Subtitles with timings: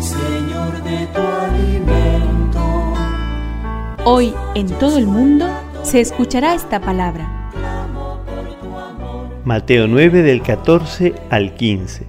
[0.00, 2.94] Señor, de tu alimento.
[4.04, 5.46] Hoy en todo el mundo
[5.84, 7.50] se escuchará esta palabra.
[9.44, 12.06] Mateo 9 del 14 al 15.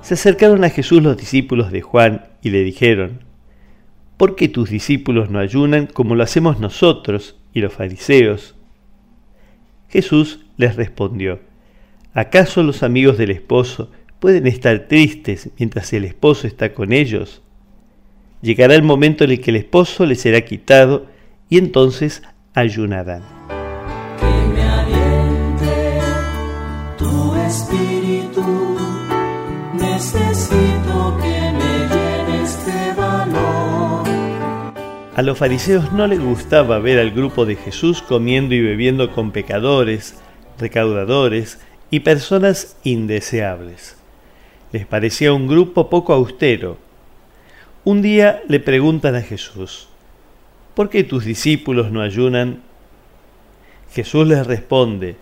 [0.00, 3.24] Se acercaron a Jesús los discípulos de Juan y le dijeron,
[4.16, 8.54] ¿por qué tus discípulos no ayunan como lo hacemos nosotros y los fariseos?
[9.88, 11.40] Jesús les respondió,
[12.14, 13.90] ¿acaso los amigos del esposo
[14.22, 17.42] pueden estar tristes mientras el esposo está con ellos?
[18.40, 21.06] Llegará el momento en el que el esposo les será quitado
[21.48, 22.22] y entonces
[22.54, 23.24] ayunarán.
[24.20, 25.98] Que me aliente
[26.96, 28.76] tu espíritu.
[29.74, 34.06] Necesito que me llenes de valor.
[35.16, 39.32] A los fariseos no les gustaba ver al grupo de Jesús comiendo y bebiendo con
[39.32, 40.14] pecadores,
[40.60, 41.58] recaudadores
[41.90, 43.96] y personas indeseables.
[44.72, 46.78] Les parecía un grupo poco austero.
[47.84, 49.88] Un día le preguntan a Jesús,
[50.74, 52.62] ¿por qué tus discípulos no ayunan?
[53.92, 55.16] Jesús les responde,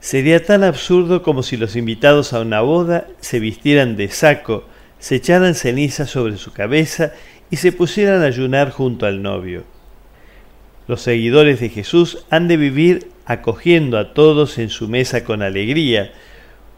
[0.00, 4.64] Sería tan absurdo como si los invitados a una boda se vistieran de saco,
[4.98, 7.12] se echaran ceniza sobre su cabeza
[7.50, 9.64] y se pusieran a ayunar junto al novio.
[10.86, 16.12] Los seguidores de Jesús han de vivir acogiendo a todos en su mesa con alegría,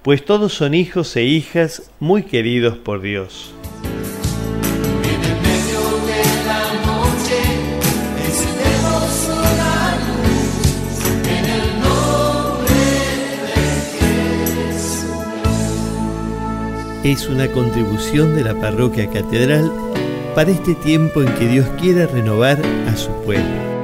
[0.03, 3.55] pues todos son hijos e hijas muy queridos por Dios.
[17.05, 19.73] Es una contribución de la parroquia catedral
[20.35, 23.80] para este tiempo en que Dios quiera renovar a su pueblo.